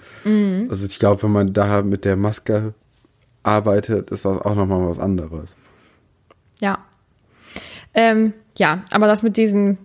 [0.70, 2.74] Also ich glaube, wenn man da mit der Maske
[3.44, 5.56] arbeitet, ist das auch nochmal was anderes.
[6.62, 6.80] Ja.
[7.94, 9.78] Ähm, ja, aber das mit diesen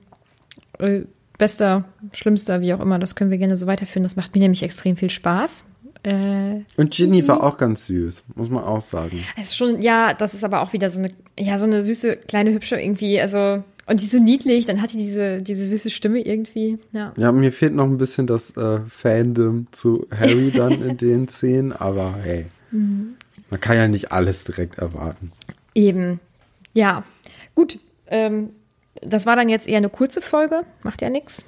[0.78, 1.02] äh,
[1.38, 4.02] bester, schlimmster, wie auch immer, das können wir gerne so weiterführen.
[4.02, 5.64] Das macht mir nämlich extrem viel Spaß.
[6.02, 9.20] Äh, Und Ginny war auch ganz süß, muss man auch sagen.
[9.36, 12.16] es ist schon, ja, das ist aber auch wieder so eine, ja, so eine süße,
[12.16, 15.90] kleine, hübsche irgendwie, also, und die ist so niedlich, dann hat die diese, diese süße
[15.90, 17.12] Stimme irgendwie, ja.
[17.18, 21.72] Ja, mir fehlt noch ein bisschen das äh, Fandom zu Harry dann in den Szenen,
[21.72, 23.16] aber hey, Mhm.
[23.50, 25.32] man kann ja nicht alles direkt erwarten.
[25.74, 26.18] Eben.
[26.74, 27.04] Ja.
[27.54, 27.78] Gut.
[28.06, 28.50] Ähm,
[29.02, 30.62] das war dann jetzt eher eine kurze Folge.
[30.82, 31.44] Macht ja nichts.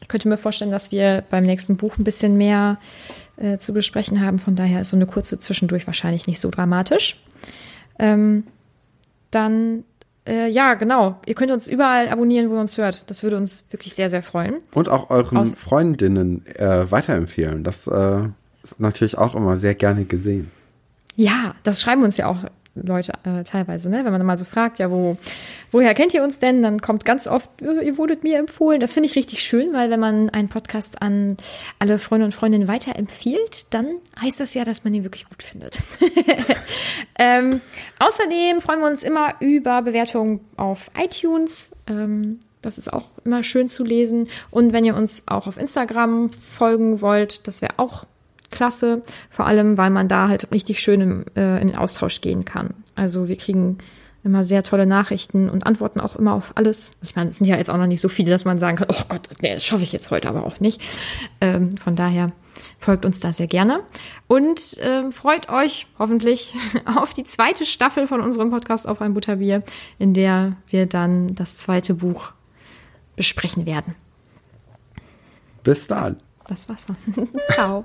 [0.00, 2.78] Ich könnte mir vorstellen, dass wir beim nächsten Buch ein bisschen mehr
[3.36, 4.38] äh, zu besprechen haben.
[4.38, 7.22] Von daher ist so eine kurze zwischendurch wahrscheinlich nicht so dramatisch.
[7.98, 8.44] Ähm,
[9.30, 9.84] dann,
[10.26, 11.20] äh, ja, genau.
[11.26, 13.10] Ihr könnt uns überall abonnieren, wo ihr uns hört.
[13.10, 14.56] Das würde uns wirklich sehr, sehr freuen.
[14.72, 17.64] Und auch euren Aus- Freundinnen äh, weiterempfehlen.
[17.64, 18.20] Das äh,
[18.62, 20.50] ist natürlich auch immer sehr gerne gesehen.
[21.16, 22.44] Ja, das schreiben uns ja auch
[22.84, 24.04] Leute äh, teilweise, ne?
[24.04, 25.16] Wenn man mal so fragt, ja, wo,
[25.70, 26.62] woher kennt ihr uns denn?
[26.62, 28.80] Dann kommt ganz oft, äh, ihr wurdet mir empfohlen.
[28.80, 31.36] Das finde ich richtig schön, weil wenn man einen Podcast an
[31.78, 33.86] alle Freunde und Freundinnen weiterempfiehlt, dann
[34.20, 35.80] heißt das ja, dass man ihn wirklich gut findet.
[37.18, 37.60] ähm,
[37.98, 41.72] außerdem freuen wir uns immer über Bewertungen auf iTunes.
[41.86, 44.28] Ähm, das ist auch immer schön zu lesen.
[44.50, 48.04] Und wenn ihr uns auch auf Instagram folgen wollt, das wäre auch
[48.50, 49.02] klasse.
[49.30, 52.74] Vor allem, weil man da halt richtig schön im, äh, in den Austausch gehen kann.
[52.94, 53.78] Also wir kriegen
[54.24, 56.92] immer sehr tolle Nachrichten und antworten auch immer auf alles.
[57.00, 58.76] Also ich meine, es sind ja jetzt auch noch nicht so viele, dass man sagen
[58.76, 60.82] kann, oh Gott, nee, das schaffe ich jetzt heute aber auch nicht.
[61.40, 62.32] Ähm, von daher
[62.78, 63.80] folgt uns da sehr gerne
[64.26, 69.62] und ähm, freut euch hoffentlich auf die zweite Staffel von unserem Podcast auf ein Butterbier,
[69.98, 72.32] in der wir dann das zweite Buch
[73.16, 73.94] besprechen werden.
[75.62, 76.16] Bis dann.
[76.48, 76.86] Das war's.
[77.52, 77.84] Ciao.